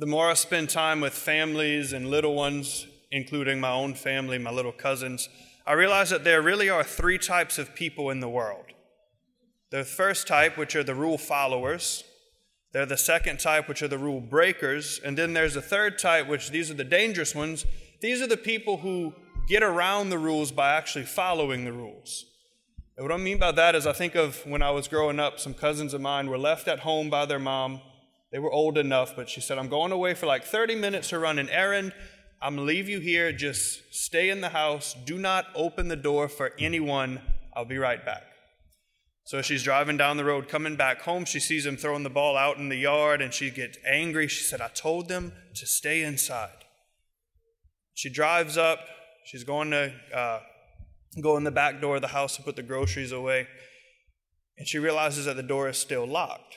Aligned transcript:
The 0.00 0.06
more 0.06 0.30
I 0.30 0.34
spend 0.34 0.70
time 0.70 1.00
with 1.00 1.12
families 1.12 1.92
and 1.92 2.08
little 2.08 2.36
ones, 2.36 2.86
including 3.10 3.58
my 3.58 3.72
own 3.72 3.94
family, 3.94 4.38
my 4.38 4.52
little 4.52 4.70
cousins, 4.70 5.28
I 5.66 5.72
realize 5.72 6.10
that 6.10 6.22
there 6.22 6.40
really 6.40 6.70
are 6.70 6.84
three 6.84 7.18
types 7.18 7.58
of 7.58 7.74
people 7.74 8.10
in 8.10 8.20
the 8.20 8.28
world. 8.28 8.66
The 9.70 9.82
first 9.82 10.28
type, 10.28 10.56
which 10.56 10.76
are 10.76 10.84
the 10.84 10.94
rule 10.94 11.18
followers, 11.18 12.04
they're 12.72 12.86
the 12.86 12.96
second 12.96 13.40
type, 13.40 13.68
which 13.68 13.82
are 13.82 13.88
the 13.88 13.98
rule 13.98 14.20
breakers, 14.20 15.00
and 15.04 15.18
then 15.18 15.32
there's 15.32 15.56
a 15.56 15.62
third 15.62 15.98
type, 15.98 16.28
which 16.28 16.50
these 16.50 16.70
are 16.70 16.74
the 16.74 16.84
dangerous 16.84 17.34
ones. 17.34 17.66
These 18.00 18.22
are 18.22 18.28
the 18.28 18.36
people 18.36 18.76
who 18.76 19.14
get 19.48 19.64
around 19.64 20.10
the 20.10 20.18
rules 20.18 20.52
by 20.52 20.74
actually 20.74 21.06
following 21.06 21.64
the 21.64 21.72
rules. 21.72 22.24
And 22.96 23.04
what 23.04 23.12
I 23.12 23.16
mean 23.16 23.38
by 23.38 23.50
that 23.50 23.74
is, 23.74 23.84
I 23.84 23.94
think 23.94 24.14
of 24.14 24.46
when 24.46 24.62
I 24.62 24.70
was 24.70 24.86
growing 24.86 25.18
up, 25.18 25.40
some 25.40 25.54
cousins 25.54 25.92
of 25.92 26.00
mine 26.00 26.28
were 26.28 26.38
left 26.38 26.68
at 26.68 26.80
home 26.80 27.10
by 27.10 27.26
their 27.26 27.40
mom. 27.40 27.80
They 28.30 28.38
were 28.38 28.52
old 28.52 28.76
enough, 28.76 29.16
but 29.16 29.28
she 29.28 29.40
said, 29.40 29.58
I'm 29.58 29.68
going 29.68 29.92
away 29.92 30.14
for 30.14 30.26
like 30.26 30.44
30 30.44 30.74
minutes 30.74 31.08
to 31.10 31.18
run 31.18 31.38
an 31.38 31.48
errand. 31.48 31.94
I'm 32.42 32.56
going 32.56 32.66
to 32.66 32.72
leave 32.72 32.88
you 32.88 33.00
here. 33.00 33.32
Just 33.32 33.94
stay 33.94 34.28
in 34.28 34.40
the 34.40 34.50
house. 34.50 34.94
Do 35.06 35.18
not 35.18 35.46
open 35.54 35.88
the 35.88 35.96
door 35.96 36.28
for 36.28 36.52
anyone. 36.58 37.20
I'll 37.56 37.64
be 37.64 37.78
right 37.78 38.04
back. 38.04 38.22
So 39.24 39.42
she's 39.42 39.62
driving 39.62 39.96
down 39.96 40.16
the 40.16 40.24
road, 40.24 40.48
coming 40.48 40.76
back 40.76 41.02
home. 41.02 41.24
She 41.24 41.40
sees 41.40 41.66
him 41.66 41.76
throwing 41.76 42.02
the 42.02 42.10
ball 42.10 42.36
out 42.36 42.58
in 42.58 42.68
the 42.68 42.76
yard 42.76 43.20
and 43.20 43.32
she 43.32 43.50
gets 43.50 43.76
angry. 43.86 44.28
She 44.28 44.44
said, 44.44 44.60
I 44.60 44.68
told 44.68 45.08
them 45.08 45.32
to 45.54 45.66
stay 45.66 46.02
inside. 46.02 46.64
She 47.94 48.08
drives 48.08 48.56
up. 48.56 48.78
She's 49.26 49.44
going 49.44 49.70
to 49.72 49.92
uh, 50.14 50.40
go 51.20 51.36
in 51.36 51.44
the 51.44 51.50
back 51.50 51.80
door 51.80 51.96
of 51.96 52.02
the 52.02 52.08
house 52.08 52.36
to 52.36 52.42
put 52.42 52.56
the 52.56 52.62
groceries 52.62 53.12
away. 53.12 53.46
And 54.56 54.66
she 54.66 54.78
realizes 54.78 55.26
that 55.26 55.36
the 55.36 55.42
door 55.42 55.68
is 55.68 55.76
still 55.76 56.06
locked. 56.06 56.56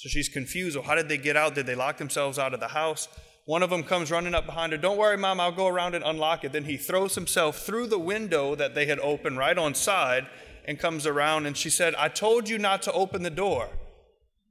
So 0.00 0.08
she's 0.08 0.30
confused. 0.30 0.76
Well, 0.76 0.86
how 0.86 0.94
did 0.94 1.10
they 1.10 1.18
get 1.18 1.36
out? 1.36 1.54
Did 1.54 1.66
they 1.66 1.74
lock 1.74 1.98
themselves 1.98 2.38
out 2.38 2.54
of 2.54 2.60
the 2.60 2.68
house? 2.68 3.06
One 3.44 3.62
of 3.62 3.68
them 3.68 3.82
comes 3.82 4.10
running 4.10 4.34
up 4.34 4.46
behind 4.46 4.72
her. 4.72 4.78
Don't 4.78 4.96
worry, 4.96 5.18
Mom, 5.18 5.38
I'll 5.40 5.52
go 5.52 5.66
around 5.66 5.94
and 5.94 6.02
unlock 6.02 6.42
it. 6.42 6.52
Then 6.52 6.64
he 6.64 6.78
throws 6.78 7.16
himself 7.16 7.58
through 7.58 7.88
the 7.88 7.98
window 7.98 8.54
that 8.54 8.74
they 8.74 8.86
had 8.86 8.98
opened 9.00 9.36
right 9.36 9.58
on 9.58 9.74
side 9.74 10.26
and 10.64 10.78
comes 10.78 11.06
around. 11.06 11.44
And 11.44 11.54
she 11.54 11.68
said, 11.68 11.94
I 11.96 12.08
told 12.08 12.48
you 12.48 12.56
not 12.56 12.80
to 12.82 12.92
open 12.94 13.24
the 13.24 13.28
door. 13.28 13.68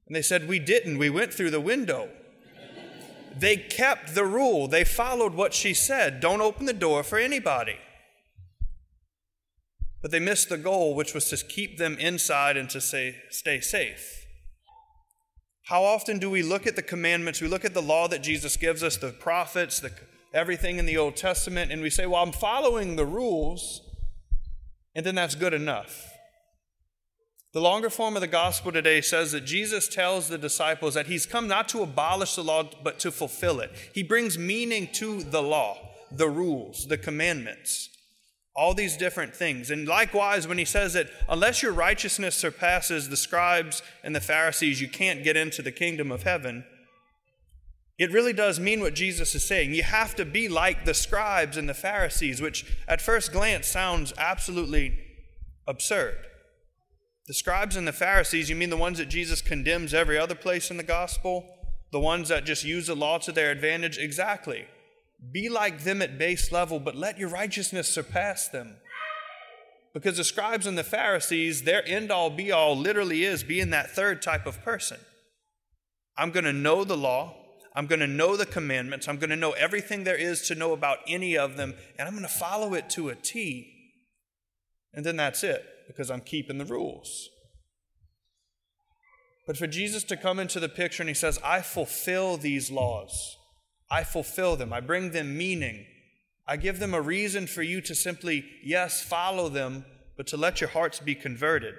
And 0.06 0.16
they 0.16 0.22
said, 0.22 0.48
We 0.48 0.60
didn't. 0.60 1.00
We 1.00 1.10
went 1.10 1.34
through 1.34 1.50
the 1.50 1.60
window. 1.60 2.10
they 3.36 3.58
kept 3.58 4.14
the 4.14 4.26
rule, 4.26 4.68
they 4.68 4.84
followed 4.84 5.34
what 5.34 5.56
she 5.56 5.74
said 5.74 6.20
don't 6.20 6.42
open 6.42 6.68
the 6.68 6.74
door 6.74 7.02
for 7.02 7.18
anybody. 7.18 7.78
But 10.04 10.12
they 10.12 10.20
missed 10.20 10.50
the 10.50 10.60
goal, 10.60 10.94
which 10.94 11.16
was 11.16 11.28
to 11.30 11.38
keep 11.38 11.80
them 11.80 11.98
inside 11.98 12.56
and 12.56 12.70
to 12.70 12.80
say, 12.80 13.16
stay 13.32 13.60
safe. 13.62 14.28
How 15.70 15.84
often 15.84 16.18
do 16.18 16.32
we 16.32 16.42
look 16.42 16.66
at 16.66 16.76
the 16.76 16.82
commandments, 16.82 17.42
we 17.42 17.48
look 17.48 17.64
at 17.64 17.76
the 17.76 17.82
law 17.82 18.08
that 18.08 18.24
Jesus 18.24 18.58
gives 18.58 18.82
us, 18.82 18.98
the 18.98 19.12
prophets, 19.12 19.80
the, 19.80 19.92
everything 20.34 20.80
in 20.80 20.88
the 20.88 20.98
Old 20.98 21.16
Testament, 21.16 21.72
and 21.72 21.84
we 21.84 21.92
say, 21.92 22.08
well, 22.08 22.24
I'm 22.24 22.32
following 22.32 22.96
the 22.96 23.06
rules, 23.06 23.82
and 24.96 25.06
then 25.06 25.14
that's 25.14 25.36
good 25.36 25.54
enough. 25.54 26.12
The 27.54 27.62
longer 27.62 27.92
form 27.92 28.16
of 28.16 28.22
the 28.22 28.28
gospel 28.28 28.72
today 28.72 29.00
says 29.02 29.32
that 29.32 29.46
Jesus 29.46 29.88
tells 29.88 30.28
the 30.28 30.40
disciples 30.40 30.96
that 30.96 31.06
he's 31.06 31.28
come 31.28 31.48
not 31.48 31.70
to 31.70 31.84
abolish 31.84 32.34
the 32.34 32.44
law, 32.44 32.68
but 32.84 32.98
to 33.02 33.12
fulfill 33.12 33.60
it. 33.60 33.72
He 33.94 34.02
brings 34.02 34.40
meaning 34.40 34.90
to 34.94 35.22
the 35.22 35.44
law, 35.44 35.78
the 36.12 36.30
rules, 36.30 36.88
the 36.88 36.98
commandments 36.98 37.90
all 38.60 38.74
these 38.74 38.98
different 38.98 39.34
things. 39.34 39.72
And 39.72 39.88
likewise, 39.88 40.46
when 40.46 40.58
he 40.58 40.66
says 40.66 40.92
that 40.92 41.10
unless 41.30 41.64
your 41.64 41.72
righteousness 41.72 42.36
surpasses 42.36 43.08
the 43.08 43.16
scribes 43.16 43.82
and 44.04 44.14
the 44.14 44.20
Pharisees, 44.20 44.82
you 44.82 44.90
can't 44.90 45.24
get 45.24 45.38
into 45.38 45.62
the 45.62 45.72
kingdom 45.72 46.12
of 46.12 46.24
heaven, 46.24 46.66
it 47.98 48.12
really 48.12 48.34
does 48.34 48.60
mean 48.60 48.82
what 48.82 48.96
Jesus 48.96 49.34
is 49.34 49.48
saying. 49.48 49.74
You 49.74 49.84
have 49.84 50.14
to 50.18 50.26
be 50.26 50.50
like 50.50 50.84
the 50.84 50.94
scribes 50.94 51.56
and 51.56 51.70
the 51.70 51.74
Pharisees, 51.74 52.42
which 52.42 52.66
at 52.86 53.00
first 53.00 53.32
glance 53.32 53.66
sounds 53.66 54.12
absolutely 54.18 55.00
absurd. 55.66 56.18
The 57.28 57.34
scribes 57.34 57.78
and 57.78 57.88
the 57.88 57.94
Pharisees, 57.94 58.50
you 58.50 58.58
mean 58.58 58.72
the 58.72 58.76
ones 58.76 58.98
that 58.98 59.08
Jesus 59.08 59.42
condemns 59.42 59.94
every 59.94 60.18
other 60.18 60.36
place 60.36 60.70
in 60.70 60.76
the 60.76 60.84
gospel? 60.84 61.46
The 61.94 62.00
ones 62.02 62.28
that 62.28 62.44
just 62.44 62.66
use 62.66 62.88
the 62.88 62.96
law 62.96 63.20
to 63.20 63.32
their 63.32 63.52
advantage? 63.52 63.98
Exactly. 63.98 64.66
Be 65.32 65.50
like 65.50 65.84
them 65.84 66.02
at 66.02 66.18
base 66.18 66.52
level, 66.52 66.80
but 66.80 66.96
let 66.96 67.20
your 67.20 67.30
righteousness 67.30 67.88
surpass 67.88 68.48
them. 68.48 68.78
Because 69.94 70.18
the 70.18 70.24
scribes 70.24 70.66
and 70.66 70.78
the 70.78 70.84
Pharisees, 70.84 71.64
their 71.64 71.86
end 71.88 72.12
all 72.12 72.30
be 72.30 72.52
all 72.52 72.78
literally 72.78 73.24
is 73.24 73.44
being 73.44 73.72
that 73.72 73.92
third 73.92 74.22
type 74.22 74.46
of 74.46 74.64
person. 74.64 75.00
I'm 76.18 76.32
going 76.32 76.46
to 76.46 76.54
know 76.54 76.84
the 76.84 76.98
law. 76.98 77.36
I'm 77.76 77.88
going 77.88 78.00
to 78.00 78.08
know 78.08 78.36
the 78.36 78.46
commandments. 78.46 79.08
I'm 79.08 79.18
going 79.18 79.30
to 79.30 79.36
know 79.36 79.52
everything 79.52 80.04
there 80.04 80.16
is 80.16 80.48
to 80.48 80.56
know 80.56 80.74
about 80.74 81.00
any 81.08 81.38
of 81.38 81.58
them, 81.58 81.76
and 81.98 82.08
I'm 82.08 82.14
going 82.14 82.28
to 82.28 82.34
follow 82.34 82.74
it 82.74 82.90
to 82.92 83.10
a 83.10 83.16
T. 83.16 83.74
And 84.94 85.06
then 85.06 85.16
that's 85.16 85.44
it, 85.44 85.66
because 85.88 86.10
I'm 86.10 86.22
keeping 86.22 86.58
the 86.58 86.66
rules. 86.66 87.30
But 89.48 89.58
for 89.58 89.68
Jesus 89.68 90.04
to 90.06 90.18
come 90.18 90.40
into 90.40 90.60
the 90.60 90.70
picture 90.70 91.02
and 91.02 91.10
he 91.10 91.16
says, 91.16 91.40
I 91.44 91.62
fulfill 91.62 92.38
these 92.38 92.70
laws. 92.70 93.38
I 93.92 94.04
fulfill 94.04 94.56
them. 94.56 94.72
I 94.72 94.80
bring 94.82 95.12
them 95.12 95.38
meaning. 95.38 95.86
I 96.48 96.58
give 96.58 96.80
them 96.80 96.94
a 96.94 97.02
reason 97.02 97.48
for 97.48 97.62
you 97.62 97.82
to 97.82 97.96
simply, 97.96 98.46
yes, 98.64 99.04
follow 99.04 99.50
them, 99.50 99.86
but 100.18 100.28
to 100.28 100.38
let 100.38 100.62
your 100.62 100.70
hearts 100.70 101.00
be 101.00 101.16
converted. 101.16 101.76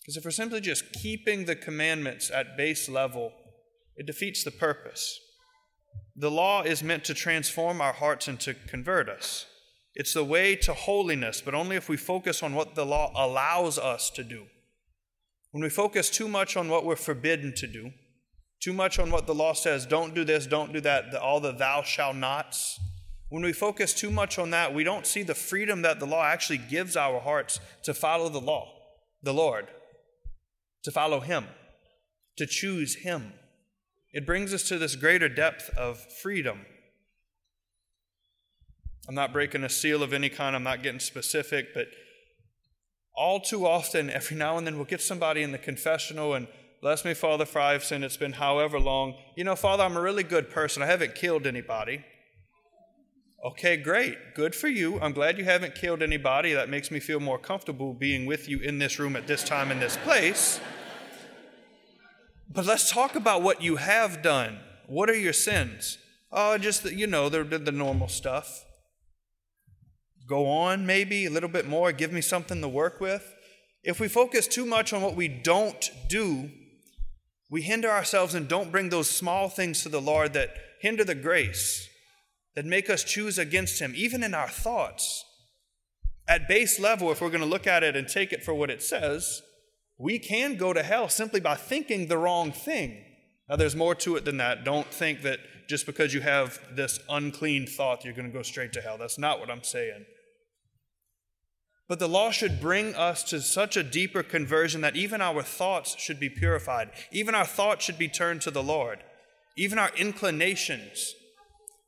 Because 0.00 0.16
if 0.16 0.24
we're 0.24 0.30
simply 0.30 0.60
just 0.60 0.92
keeping 0.92 1.44
the 1.44 1.56
commandments 1.56 2.30
at 2.30 2.56
base 2.56 2.88
level, 2.88 3.32
it 3.96 4.06
defeats 4.06 4.44
the 4.44 4.50
purpose. 4.50 5.18
The 6.16 6.30
law 6.30 6.62
is 6.62 6.82
meant 6.82 7.04
to 7.04 7.14
transform 7.14 7.80
our 7.80 7.92
hearts 7.92 8.28
and 8.28 8.38
to 8.40 8.54
convert 8.54 9.08
us. 9.08 9.46
It's 9.94 10.14
the 10.14 10.24
way 10.24 10.54
to 10.56 10.72
holiness, 10.72 11.40
but 11.40 11.54
only 11.54 11.76
if 11.76 11.88
we 11.88 11.96
focus 11.96 12.42
on 12.42 12.54
what 12.54 12.74
the 12.74 12.86
law 12.86 13.12
allows 13.14 13.78
us 13.78 14.10
to 14.10 14.24
do. 14.24 14.44
When 15.50 15.62
we 15.62 15.70
focus 15.70 16.10
too 16.10 16.28
much 16.28 16.56
on 16.56 16.68
what 16.68 16.84
we're 16.84 16.96
forbidden 16.96 17.54
to 17.56 17.66
do, 17.66 17.90
too 18.60 18.72
much 18.72 18.98
on 18.98 19.10
what 19.10 19.26
the 19.26 19.34
law 19.34 19.52
says 19.52 19.86
don't 19.86 20.14
do 20.14 20.24
this, 20.24 20.46
don't 20.46 20.72
do 20.72 20.80
that, 20.80 21.14
all 21.14 21.40
the 21.40 21.52
thou 21.52 21.82
shall 21.82 22.12
nots. 22.12 22.78
When 23.30 23.42
we 23.42 23.52
focus 23.52 23.94
too 23.94 24.10
much 24.10 24.38
on 24.38 24.50
that, 24.50 24.74
we 24.74 24.84
don't 24.84 25.06
see 25.06 25.22
the 25.22 25.34
freedom 25.34 25.82
that 25.82 26.00
the 26.00 26.06
law 26.06 26.24
actually 26.24 26.58
gives 26.58 26.96
our 26.96 27.20
hearts 27.20 27.60
to 27.84 27.94
follow 27.94 28.28
the 28.28 28.40
law, 28.40 28.72
the 29.22 29.32
Lord, 29.32 29.68
to 30.82 30.90
follow 30.90 31.20
Him, 31.20 31.46
to 32.36 32.46
choose 32.46 32.96
Him. 32.96 33.32
It 34.12 34.26
brings 34.26 34.52
us 34.52 34.64
to 34.64 34.78
this 34.78 34.96
greater 34.96 35.28
depth 35.28 35.70
of 35.76 36.00
freedom. 36.20 36.66
I'm 39.08 39.14
not 39.14 39.32
breaking 39.32 39.62
a 39.62 39.68
seal 39.68 40.02
of 40.02 40.12
any 40.12 40.28
kind, 40.28 40.56
I'm 40.56 40.64
not 40.64 40.82
getting 40.82 41.00
specific, 41.00 41.72
but 41.72 41.86
all 43.14 43.38
too 43.38 43.66
often, 43.66 44.10
every 44.10 44.36
now 44.36 44.58
and 44.58 44.66
then, 44.66 44.76
we'll 44.76 44.86
get 44.86 45.00
somebody 45.00 45.42
in 45.42 45.52
the 45.52 45.58
confessional 45.58 46.34
and 46.34 46.48
Bless 46.82 47.04
me, 47.04 47.12
Father, 47.12 47.44
for 47.44 47.60
I 47.60 47.72
have 47.72 47.84
sinned. 47.84 48.04
It's 48.04 48.16
been 48.16 48.32
however 48.32 48.80
long. 48.80 49.14
You 49.36 49.44
know, 49.44 49.54
Father, 49.54 49.84
I'm 49.84 49.96
a 49.98 50.00
really 50.00 50.22
good 50.22 50.48
person. 50.48 50.82
I 50.82 50.86
haven't 50.86 51.14
killed 51.14 51.46
anybody. 51.46 52.04
Okay, 53.44 53.76
great. 53.76 54.34
Good 54.34 54.54
for 54.54 54.68
you. 54.68 54.98
I'm 55.00 55.12
glad 55.12 55.36
you 55.36 55.44
haven't 55.44 55.74
killed 55.74 56.02
anybody. 56.02 56.54
That 56.54 56.70
makes 56.70 56.90
me 56.90 56.98
feel 56.98 57.20
more 57.20 57.38
comfortable 57.38 57.92
being 57.92 58.24
with 58.24 58.48
you 58.48 58.60
in 58.60 58.78
this 58.78 58.98
room 58.98 59.14
at 59.14 59.26
this 59.26 59.44
time 59.44 59.70
in 59.70 59.78
this 59.78 59.98
place. 59.98 60.58
But 62.50 62.64
let's 62.64 62.90
talk 62.90 63.14
about 63.14 63.42
what 63.42 63.62
you 63.62 63.76
have 63.76 64.22
done. 64.22 64.58
What 64.86 65.10
are 65.10 65.16
your 65.16 65.34
sins? 65.34 65.98
Oh, 66.32 66.56
just, 66.58 66.82
the, 66.82 66.94
you 66.94 67.06
know, 67.06 67.28
the, 67.28 67.44
the 67.44 67.72
normal 67.72 68.08
stuff. 68.08 68.64
Go 70.26 70.46
on, 70.48 70.86
maybe 70.86 71.26
a 71.26 71.30
little 71.30 71.48
bit 71.48 71.66
more. 71.66 71.92
Give 71.92 72.12
me 72.12 72.20
something 72.20 72.60
to 72.60 72.68
work 72.68 73.00
with. 73.00 73.34
If 73.82 74.00
we 74.00 74.08
focus 74.08 74.46
too 74.46 74.66
much 74.66 74.92
on 74.92 75.02
what 75.02 75.16
we 75.16 75.28
don't 75.28 75.90
do, 76.08 76.50
we 77.50 77.62
hinder 77.62 77.90
ourselves 77.90 78.34
and 78.34 78.48
don't 78.48 78.70
bring 78.70 78.88
those 78.88 79.10
small 79.10 79.48
things 79.48 79.82
to 79.82 79.88
the 79.88 80.00
Lord 80.00 80.32
that 80.34 80.54
hinder 80.80 81.04
the 81.04 81.16
grace, 81.16 81.88
that 82.54 82.64
make 82.64 82.88
us 82.88 83.04
choose 83.04 83.38
against 83.38 83.80
Him, 83.80 83.92
even 83.96 84.22
in 84.22 84.34
our 84.34 84.48
thoughts. 84.48 85.24
At 86.28 86.48
base 86.48 86.78
level, 86.78 87.10
if 87.10 87.20
we're 87.20 87.28
going 87.28 87.40
to 87.40 87.46
look 87.46 87.66
at 87.66 87.82
it 87.82 87.96
and 87.96 88.06
take 88.06 88.32
it 88.32 88.44
for 88.44 88.54
what 88.54 88.70
it 88.70 88.82
says, 88.82 89.42
we 89.98 90.18
can 90.18 90.56
go 90.56 90.72
to 90.72 90.82
hell 90.82 91.08
simply 91.08 91.40
by 91.40 91.56
thinking 91.56 92.06
the 92.06 92.16
wrong 92.16 92.52
thing. 92.52 93.04
Now, 93.48 93.56
there's 93.56 93.74
more 93.74 93.96
to 93.96 94.14
it 94.14 94.24
than 94.24 94.36
that. 94.36 94.64
Don't 94.64 94.86
think 94.86 95.22
that 95.22 95.40
just 95.68 95.86
because 95.86 96.14
you 96.14 96.20
have 96.20 96.60
this 96.72 97.00
unclean 97.08 97.66
thought, 97.66 98.04
you're 98.04 98.14
going 98.14 98.30
to 98.30 98.32
go 98.32 98.42
straight 98.42 98.72
to 98.74 98.80
hell. 98.80 98.96
That's 98.96 99.18
not 99.18 99.40
what 99.40 99.50
I'm 99.50 99.64
saying. 99.64 100.06
But 101.90 101.98
the 101.98 102.08
law 102.08 102.30
should 102.30 102.60
bring 102.60 102.94
us 102.94 103.24
to 103.24 103.40
such 103.40 103.76
a 103.76 103.82
deeper 103.82 104.22
conversion 104.22 104.80
that 104.82 104.94
even 104.94 105.20
our 105.20 105.42
thoughts 105.42 105.96
should 105.98 106.20
be 106.20 106.28
purified. 106.28 106.90
Even 107.10 107.34
our 107.34 107.44
thoughts 107.44 107.84
should 107.84 107.98
be 107.98 108.06
turned 108.06 108.42
to 108.42 108.52
the 108.52 108.62
Lord. 108.62 109.00
Even 109.56 109.76
our 109.76 109.90
inclinations. 109.96 111.16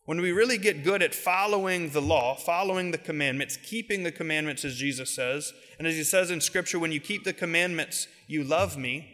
When 0.05 0.21
we 0.21 0.33
really 0.33 0.59
get 0.59 0.83
good 0.83 1.05
at 1.05 1.15
following 1.15 1.91
the 1.91 2.03
law, 2.03 2.35
following 2.35 2.91
the 2.91 2.99
commandments, 2.99 3.57
keeping 3.57 4.03
the 4.03 4.11
commandments 4.11 4.65
as 4.65 4.75
Jesus 4.75 5.15
says, 5.15 5.53
and 5.79 5.87
as 5.87 5.95
he 5.95 6.03
says 6.03 6.33
in 6.33 6.41
Scripture, 6.41 6.81
when 6.81 6.91
you 6.91 6.99
keep 6.99 7.23
the 7.23 7.33
commandments, 7.33 8.09
you 8.27 8.43
love 8.43 8.77
me, 8.77 9.07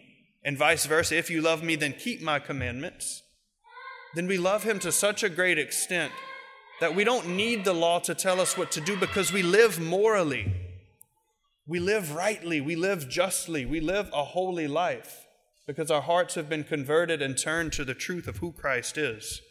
and 0.42 0.56
vice 0.56 0.86
versa. 0.86 1.18
If 1.18 1.28
you 1.28 1.42
love 1.42 1.62
me, 1.62 1.76
then 1.76 1.92
keep 1.92 2.22
my 2.22 2.38
commandments. 2.38 3.22
then 4.14 4.26
we 4.26 4.38
love 4.38 4.62
Him 4.62 4.78
to 4.78 4.90
such 4.90 5.22
a 5.22 5.28
great 5.28 5.58
extent 5.58 6.14
that 6.80 6.94
we 6.94 7.04
don't 7.04 7.28
need 7.28 7.66
the 7.66 7.74
law 7.74 7.98
to 7.98 8.14
tell 8.14 8.40
us 8.40 8.56
what 8.56 8.70
to 8.70 8.80
do 8.80 8.96
because 8.96 9.34
we 9.34 9.42
live 9.42 9.78
morally. 9.78 10.64
We 11.68 11.80
live 11.80 12.14
rightly. 12.14 12.62
We 12.62 12.76
live 12.76 13.10
justly. 13.10 13.66
We 13.66 13.80
live 13.80 14.08
a 14.14 14.24
holy 14.24 14.66
life 14.66 15.26
because 15.66 15.90
our 15.90 16.00
hearts 16.00 16.34
have 16.34 16.48
been 16.48 16.64
converted 16.64 17.20
and 17.20 17.36
turned 17.36 17.74
to 17.74 17.84
the 17.84 17.94
truth 17.94 18.26
of 18.26 18.38
who 18.38 18.52
Christ 18.52 18.96
is. 18.96 19.42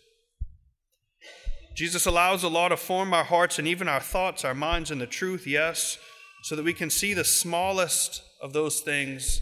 Jesus 1.76 2.08
allows 2.08 2.42
the 2.42 2.50
law 2.50 2.70
to 2.70 2.76
form 2.76 3.14
our 3.14 3.24
hearts 3.24 3.60
and 3.60 3.68
even 3.68 3.88
our 3.88 4.00
thoughts, 4.00 4.44
our 4.44 4.56
minds 4.56 4.90
in 4.90 4.98
the 4.98 5.06
truth, 5.06 5.46
yes, 5.46 6.00
so 6.42 6.56
that 6.56 6.66
we 6.66 6.74
can 6.74 6.90
see 6.90 7.14
the 7.14 7.24
smallest 7.24 8.24
of 8.42 8.52
those 8.52 8.80
things 8.80 9.42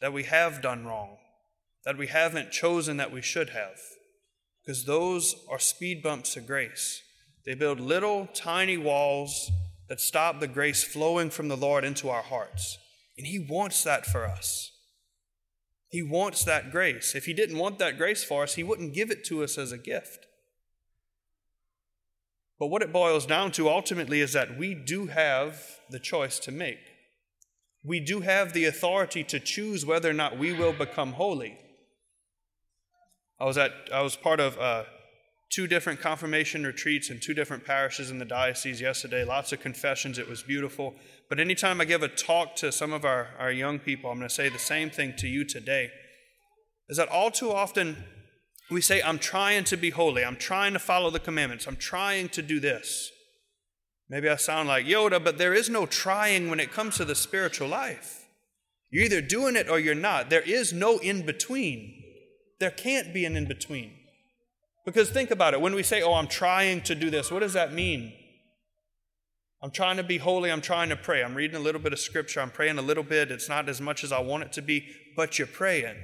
that 0.00 0.12
we 0.12 0.22
have 0.22 0.62
done 0.62 0.86
wrong, 0.86 1.16
that 1.84 1.98
we 1.98 2.06
haven't 2.06 2.52
chosen 2.52 2.96
that 2.98 3.10
we 3.10 3.22
should 3.22 3.50
have, 3.50 3.80
because 4.64 4.84
those 4.84 5.34
are 5.50 5.58
speed 5.58 6.00
bumps 6.00 6.34
to 6.34 6.40
grace. 6.40 7.02
They 7.44 7.54
build 7.54 7.80
little 7.80 8.28
tiny 8.32 8.76
walls 8.76 9.50
that 9.88 10.00
stop 10.00 10.40
the 10.40 10.48
grace 10.48 10.82
flowing 10.82 11.30
from 11.30 11.48
the 11.48 11.56
Lord 11.56 11.84
into 11.84 12.08
our 12.08 12.22
hearts. 12.22 12.78
And 13.16 13.26
He 13.26 13.38
wants 13.38 13.84
that 13.84 14.06
for 14.06 14.26
us. 14.26 14.72
He 15.88 16.02
wants 16.02 16.44
that 16.44 16.70
grace. 16.70 17.14
If 17.14 17.26
He 17.26 17.34
didn't 17.34 17.58
want 17.58 17.78
that 17.78 17.98
grace 17.98 18.24
for 18.24 18.42
us, 18.42 18.54
He 18.54 18.64
wouldn't 18.64 18.94
give 18.94 19.10
it 19.10 19.24
to 19.26 19.44
us 19.44 19.58
as 19.58 19.72
a 19.72 19.78
gift. 19.78 20.26
But 22.58 22.68
what 22.68 22.82
it 22.82 22.92
boils 22.92 23.26
down 23.26 23.52
to 23.52 23.68
ultimately 23.68 24.20
is 24.20 24.32
that 24.32 24.56
we 24.56 24.74
do 24.74 25.06
have 25.06 25.60
the 25.90 25.98
choice 25.98 26.38
to 26.40 26.52
make. 26.52 26.78
We 27.82 28.00
do 28.00 28.20
have 28.20 28.52
the 28.52 28.64
authority 28.64 29.22
to 29.24 29.38
choose 29.38 29.84
whether 29.84 30.08
or 30.08 30.14
not 30.14 30.38
we 30.38 30.52
will 30.52 30.72
become 30.72 31.12
holy. 31.12 31.58
I 33.38 33.44
was 33.44 33.58
at 33.58 33.72
I 33.92 34.00
was 34.00 34.16
part 34.16 34.40
of 34.40 34.58
uh, 34.58 34.84
two 35.54 35.68
different 35.68 36.00
confirmation 36.00 36.66
retreats 36.66 37.10
in 37.10 37.20
two 37.20 37.32
different 37.32 37.64
parishes 37.64 38.10
in 38.10 38.18
the 38.18 38.24
diocese 38.24 38.80
yesterday. 38.80 39.24
Lots 39.24 39.52
of 39.52 39.60
confessions. 39.60 40.18
It 40.18 40.28
was 40.28 40.42
beautiful. 40.42 40.96
But 41.28 41.38
anytime 41.38 41.80
I 41.80 41.84
give 41.84 42.02
a 42.02 42.08
talk 42.08 42.56
to 42.56 42.72
some 42.72 42.92
of 42.92 43.04
our, 43.04 43.28
our 43.38 43.52
young 43.52 43.78
people, 43.78 44.10
I'm 44.10 44.18
going 44.18 44.28
to 44.28 44.34
say 44.34 44.48
the 44.48 44.58
same 44.58 44.90
thing 44.90 45.14
to 45.18 45.28
you 45.28 45.44
today. 45.44 45.90
Is 46.88 46.96
that 46.96 47.08
all 47.08 47.30
too 47.30 47.52
often 47.52 48.02
we 48.68 48.80
say, 48.80 49.00
I'm 49.00 49.20
trying 49.20 49.62
to 49.64 49.76
be 49.76 49.90
holy. 49.90 50.24
I'm 50.24 50.36
trying 50.36 50.72
to 50.72 50.80
follow 50.80 51.10
the 51.10 51.20
commandments. 51.20 51.68
I'm 51.68 51.76
trying 51.76 52.30
to 52.30 52.42
do 52.42 52.58
this. 52.58 53.12
Maybe 54.10 54.28
I 54.28 54.36
sound 54.36 54.68
like 54.68 54.86
Yoda, 54.86 55.22
but 55.22 55.38
there 55.38 55.54
is 55.54 55.70
no 55.70 55.86
trying 55.86 56.50
when 56.50 56.58
it 56.58 56.72
comes 56.72 56.96
to 56.96 57.04
the 57.04 57.14
spiritual 57.14 57.68
life. 57.68 58.26
You're 58.90 59.04
either 59.04 59.20
doing 59.20 59.54
it 59.54 59.68
or 59.68 59.78
you're 59.78 59.94
not. 59.94 60.30
There 60.30 60.40
is 60.40 60.72
no 60.72 60.98
in 60.98 61.24
between. 61.24 62.02
There 62.58 62.72
can't 62.72 63.14
be 63.14 63.24
an 63.24 63.36
in 63.36 63.46
between. 63.46 63.92
Because 64.84 65.10
think 65.10 65.30
about 65.30 65.54
it. 65.54 65.60
When 65.60 65.74
we 65.74 65.82
say, 65.82 66.02
oh, 66.02 66.14
I'm 66.14 66.26
trying 66.26 66.82
to 66.82 66.94
do 66.94 67.10
this, 67.10 67.30
what 67.30 67.40
does 67.40 67.54
that 67.54 67.72
mean? 67.72 68.12
I'm 69.62 69.70
trying 69.70 69.96
to 69.96 70.02
be 70.02 70.18
holy. 70.18 70.52
I'm 70.52 70.60
trying 70.60 70.90
to 70.90 70.96
pray. 70.96 71.24
I'm 71.24 71.34
reading 71.34 71.56
a 71.56 71.60
little 71.60 71.80
bit 71.80 71.94
of 71.94 71.98
scripture. 71.98 72.40
I'm 72.40 72.50
praying 72.50 72.76
a 72.76 72.82
little 72.82 73.02
bit. 73.02 73.30
It's 73.30 73.48
not 73.48 73.68
as 73.68 73.80
much 73.80 74.04
as 74.04 74.12
I 74.12 74.20
want 74.20 74.44
it 74.44 74.52
to 74.52 74.62
be, 74.62 74.86
but 75.16 75.38
you're 75.38 75.46
praying. 75.46 75.96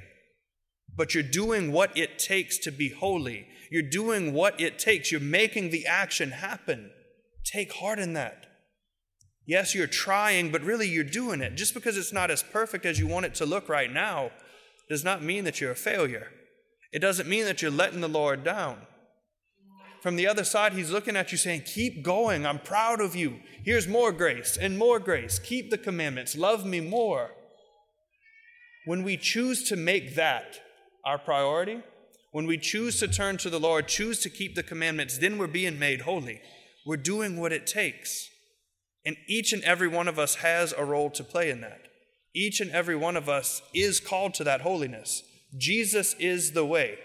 But 0.95 1.13
you're 1.13 1.23
doing 1.23 1.71
what 1.71 1.95
it 1.95 2.17
takes 2.17 2.57
to 2.59 2.71
be 2.71 2.89
holy. 2.89 3.47
You're 3.69 3.87
doing 3.87 4.33
what 4.33 4.59
it 4.59 4.79
takes. 4.79 5.11
You're 5.11 5.21
making 5.21 5.69
the 5.69 5.85
action 5.85 6.31
happen. 6.31 6.89
Take 7.45 7.73
heart 7.73 7.99
in 7.99 8.13
that. 8.13 8.47
Yes, 9.45 9.75
you're 9.75 9.87
trying, 9.87 10.51
but 10.51 10.63
really 10.63 10.87
you're 10.87 11.03
doing 11.03 11.41
it. 11.41 11.55
Just 11.55 11.73
because 11.73 11.97
it's 11.97 12.13
not 12.13 12.31
as 12.31 12.41
perfect 12.41 12.85
as 12.85 12.99
you 12.99 13.05
want 13.05 13.27
it 13.27 13.35
to 13.35 13.45
look 13.45 13.69
right 13.69 13.91
now 13.91 14.31
does 14.89 15.03
not 15.03 15.21
mean 15.21 15.43
that 15.43 15.61
you're 15.61 15.71
a 15.71 15.75
failure. 15.75 16.31
It 16.91 16.99
doesn't 16.99 17.29
mean 17.29 17.45
that 17.45 17.61
you're 17.61 17.71
letting 17.71 18.01
the 18.01 18.07
Lord 18.07 18.43
down. 18.43 18.77
From 20.01 20.15
the 20.15 20.27
other 20.27 20.43
side, 20.43 20.73
He's 20.73 20.91
looking 20.91 21.15
at 21.15 21.31
you 21.31 21.37
saying, 21.37 21.63
Keep 21.65 22.03
going. 22.03 22.45
I'm 22.45 22.59
proud 22.59 22.99
of 22.99 23.15
you. 23.15 23.39
Here's 23.63 23.87
more 23.87 24.11
grace 24.11 24.57
and 24.57 24.77
more 24.77 24.99
grace. 24.99 25.39
Keep 25.39 25.69
the 25.69 25.77
commandments. 25.77 26.35
Love 26.35 26.65
me 26.65 26.79
more. 26.79 27.31
When 28.85 29.03
we 29.03 29.15
choose 29.15 29.63
to 29.69 29.75
make 29.75 30.15
that 30.15 30.59
our 31.05 31.19
priority, 31.19 31.81
when 32.31 32.47
we 32.47 32.57
choose 32.57 32.99
to 32.99 33.07
turn 33.07 33.37
to 33.37 33.49
the 33.49 33.59
Lord, 33.59 33.87
choose 33.87 34.19
to 34.19 34.29
keep 34.29 34.55
the 34.55 34.63
commandments, 34.63 35.19
then 35.19 35.37
we're 35.37 35.47
being 35.47 35.77
made 35.77 36.01
holy. 36.01 36.41
We're 36.85 36.97
doing 36.97 37.39
what 37.39 37.51
it 37.51 37.67
takes. 37.67 38.27
And 39.05 39.17
each 39.27 39.53
and 39.53 39.63
every 39.63 39.87
one 39.87 40.07
of 40.07 40.17
us 40.17 40.35
has 40.35 40.73
a 40.75 40.85
role 40.85 41.09
to 41.11 41.23
play 41.23 41.49
in 41.51 41.61
that. 41.61 41.81
Each 42.33 42.59
and 42.59 42.71
every 42.71 42.95
one 42.95 43.17
of 43.17 43.27
us 43.27 43.61
is 43.73 43.99
called 43.99 44.33
to 44.35 44.43
that 44.45 44.61
holiness. 44.61 45.23
Jesus 45.57 46.15
is 46.19 46.51
the 46.51 46.65
way. 46.65 46.97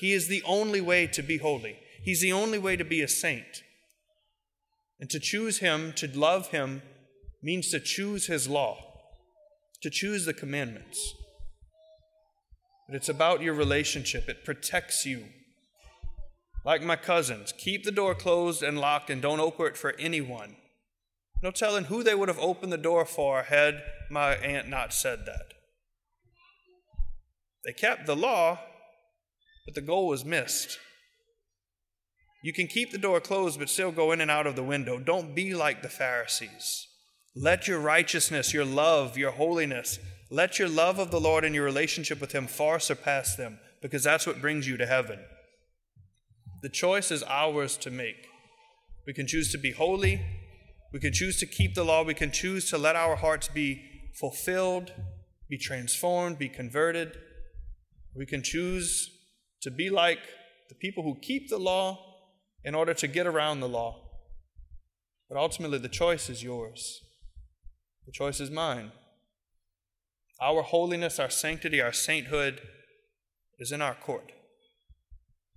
He 0.00 0.12
is 0.12 0.28
the 0.28 0.42
only 0.44 0.80
way 0.80 1.06
to 1.08 1.22
be 1.22 1.38
holy. 1.38 1.78
He's 2.02 2.20
the 2.20 2.32
only 2.32 2.58
way 2.58 2.76
to 2.76 2.84
be 2.84 3.00
a 3.00 3.08
saint. 3.08 3.62
And 5.00 5.08
to 5.10 5.18
choose 5.18 5.58
Him, 5.58 5.92
to 5.96 6.08
love 6.16 6.48
Him, 6.48 6.82
means 7.42 7.70
to 7.70 7.80
choose 7.80 8.26
His 8.26 8.48
law, 8.48 8.78
to 9.82 9.90
choose 9.90 10.24
the 10.24 10.34
commandments. 10.34 11.14
But 12.86 12.96
it's 12.96 13.08
about 13.08 13.40
your 13.40 13.54
relationship, 13.54 14.28
it 14.28 14.44
protects 14.44 15.06
you. 15.06 15.24
Like 16.64 16.82
my 16.82 16.96
cousins, 16.96 17.52
keep 17.56 17.84
the 17.84 17.90
door 17.90 18.14
closed 18.14 18.62
and 18.62 18.78
locked 18.78 19.10
and 19.10 19.20
don't 19.20 19.40
open 19.40 19.66
it 19.66 19.76
for 19.76 19.94
anyone. 19.98 20.56
No 21.42 21.50
telling 21.50 21.84
who 21.84 22.02
they 22.02 22.14
would 22.14 22.28
have 22.28 22.38
opened 22.38 22.72
the 22.72 22.78
door 22.78 23.04
for 23.04 23.42
had 23.42 23.82
my 24.10 24.34
aunt 24.36 24.68
not 24.68 24.94
said 24.94 25.26
that. 25.26 25.54
They 27.64 27.72
kept 27.72 28.06
the 28.06 28.16
law, 28.16 28.60
but 29.64 29.74
the 29.74 29.80
goal 29.80 30.08
was 30.08 30.24
missed. 30.24 30.78
You 32.42 32.52
can 32.52 32.66
keep 32.66 32.92
the 32.92 32.98
door 32.98 33.20
closed, 33.20 33.58
but 33.58 33.70
still 33.70 33.90
go 33.90 34.12
in 34.12 34.20
and 34.20 34.30
out 34.30 34.46
of 34.46 34.54
the 34.54 34.62
window. 34.62 34.98
Don't 34.98 35.34
be 35.34 35.54
like 35.54 35.80
the 35.80 35.88
Pharisees. 35.88 36.86
Let 37.34 37.66
your 37.66 37.80
righteousness, 37.80 38.52
your 38.52 38.66
love, 38.66 39.16
your 39.16 39.30
holiness, 39.30 39.98
let 40.30 40.58
your 40.58 40.68
love 40.68 40.98
of 40.98 41.10
the 41.10 41.20
Lord 41.20 41.44
and 41.44 41.54
your 41.54 41.64
relationship 41.64 42.20
with 42.20 42.32
Him 42.32 42.46
far 42.46 42.78
surpass 42.78 43.34
them, 43.34 43.58
because 43.80 44.04
that's 44.04 44.26
what 44.26 44.42
brings 44.42 44.68
you 44.68 44.76
to 44.76 44.86
heaven. 44.86 45.20
The 46.62 46.68
choice 46.68 47.10
is 47.10 47.22
ours 47.22 47.76
to 47.78 47.90
make. 47.90 48.26
We 49.06 49.14
can 49.14 49.26
choose 49.26 49.50
to 49.52 49.58
be 49.58 49.72
holy. 49.72 50.20
We 50.92 51.00
can 51.00 51.12
choose 51.12 51.38
to 51.40 51.46
keep 51.46 51.74
the 51.74 51.84
law. 51.84 52.02
We 52.02 52.14
can 52.14 52.30
choose 52.30 52.68
to 52.70 52.78
let 52.78 52.94
our 52.94 53.16
hearts 53.16 53.48
be 53.48 53.82
fulfilled, 54.18 54.92
be 55.48 55.58
transformed, 55.58 56.38
be 56.38 56.48
converted. 56.48 57.16
We 58.14 58.26
can 58.26 58.42
choose 58.42 59.10
to 59.62 59.70
be 59.70 59.90
like 59.90 60.20
the 60.68 60.74
people 60.74 61.02
who 61.02 61.18
keep 61.20 61.48
the 61.48 61.58
law 61.58 61.98
in 62.62 62.74
order 62.74 62.94
to 62.94 63.08
get 63.08 63.26
around 63.26 63.60
the 63.60 63.68
law. 63.68 64.00
But 65.28 65.38
ultimately, 65.38 65.78
the 65.78 65.88
choice 65.88 66.30
is 66.30 66.42
yours. 66.42 67.00
The 68.06 68.12
choice 68.12 68.40
is 68.40 68.50
mine. 68.50 68.92
Our 70.40 70.62
holiness, 70.62 71.18
our 71.18 71.30
sanctity, 71.30 71.80
our 71.80 71.92
sainthood 71.92 72.60
is 73.58 73.72
in 73.72 73.80
our 73.80 73.94
court. 73.94 74.32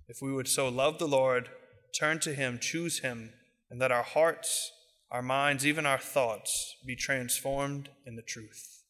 If 0.08 0.18
we 0.22 0.32
would 0.32 0.48
so 0.48 0.68
love 0.68 0.98
the 0.98 1.08
Lord, 1.08 1.50
turn 1.98 2.18
to 2.20 2.34
Him, 2.34 2.58
choose 2.58 3.00
Him, 3.00 3.32
and 3.70 3.78
let 3.78 3.92
our 3.92 4.02
hearts, 4.02 4.72
our 5.10 5.22
minds, 5.22 5.66
even 5.66 5.84
our 5.84 5.98
thoughts 5.98 6.76
be 6.86 6.96
transformed 6.96 7.90
in 8.06 8.16
the 8.16 8.22
truth. 8.22 8.82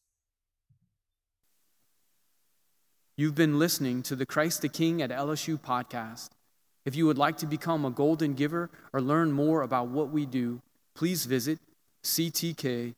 You've 3.18 3.34
been 3.34 3.58
listening 3.58 4.04
to 4.04 4.14
the 4.14 4.24
Christ 4.24 4.62
the 4.62 4.68
King 4.68 5.02
at 5.02 5.10
LSU 5.10 5.60
podcast. 5.60 6.28
If 6.84 6.94
you 6.94 7.04
would 7.06 7.18
like 7.18 7.36
to 7.38 7.46
become 7.46 7.84
a 7.84 7.90
golden 7.90 8.34
giver 8.34 8.70
or 8.92 9.00
learn 9.00 9.32
more 9.32 9.62
about 9.62 9.88
what 9.88 10.10
we 10.10 10.24
do, 10.24 10.62
please 10.94 11.24
visit 11.24 11.58
ctklsu.org. 12.04 12.94